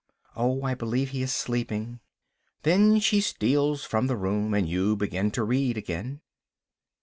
"Oh, 0.35 0.63
I 0.63 0.73
believe 0.73 1.11
he 1.11 1.21
is 1.21 1.31
sleeping." 1.31 1.99
Then 2.63 2.99
she 2.99 3.21
steals 3.21 3.83
from 3.85 4.07
the 4.07 4.17
room, 4.17 4.51
and 4.55 4.67
you 4.67 4.95
begin 4.95 5.29
to 5.29 5.43
read 5.43 5.77
again. 5.77 6.21